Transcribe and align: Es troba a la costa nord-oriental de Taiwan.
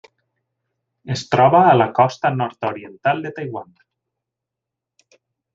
Es 1.15 1.23
troba 1.35 1.61
a 1.67 1.75
la 1.81 1.87
costa 2.01 2.33
nord-oriental 2.39 3.21
de 3.27 3.33
Taiwan. 3.41 3.71